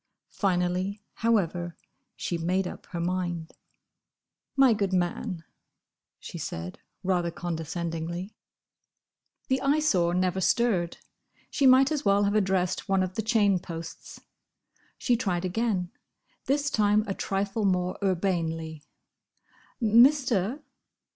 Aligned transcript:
Finally, 0.31 1.03
however, 1.17 1.77
she 2.15 2.35
made 2.35 2.67
up 2.67 2.87
her 2.87 2.99
mind. 2.99 3.53
"My 4.55 4.73
good 4.73 4.93
man," 4.93 5.43
she 6.19 6.39
said, 6.39 6.79
rather 7.03 7.29
condescendingly. 7.29 8.33
The 9.47 9.61
Eyesore 9.61 10.15
never 10.15 10.41
stirred. 10.41 10.97
She 11.51 11.67
might 11.67 11.91
as 11.91 12.03
well 12.03 12.23
have 12.23 12.33
addressed 12.33 12.89
one 12.89 13.03
of 13.03 13.13
the 13.13 13.21
chain 13.21 13.59
posts. 13.59 14.19
She 14.97 15.15
tried 15.15 15.45
again: 15.45 15.91
this 16.45 16.71
time 16.71 17.03
a 17.05 17.13
trifle 17.13 17.63
more 17.63 17.99
urbanely. 18.01 18.81
"Mister! 19.79 20.63